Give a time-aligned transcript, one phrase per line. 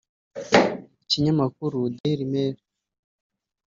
[1.01, 2.55] Ikinyamakuru Daily Mail